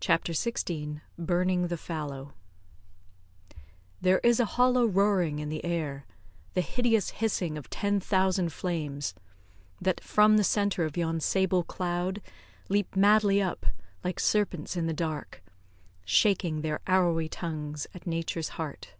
[0.00, 2.32] CHAPTER XVI BURNING THE FALLOW
[4.00, 6.06] There is a hollow roaring in the air
[6.54, 9.12] The hideous hissing of ten thousand flames,
[9.82, 12.22] That from the centre of yon sable cloud
[12.70, 13.66] Leap madly up,
[14.02, 15.42] like serpents in the dark,
[16.06, 18.94] Shaking their arrowy tongues at Nature's heart.